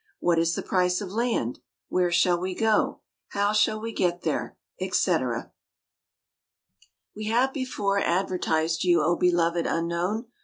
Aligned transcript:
What 0.19 0.39
is 0.39 0.55
the 0.55 0.63
price 0.63 0.99
of 0.99 1.11
land? 1.11 1.59
Where 1.87 2.11
shall 2.11 2.39
we 2.39 2.55
go? 2.55 3.01
How 3.33 3.53
shall 3.53 3.79
we 3.79 3.91
get 3.93 4.23
there? 4.23 4.57
&c. 4.79 5.15
We 7.15 7.25
have 7.25 7.53
before 7.53 7.99
advertised 7.99 8.83
you, 8.83 9.03
O 9.03 9.15
beloved 9.15 9.67
unknown! 9.67 10.25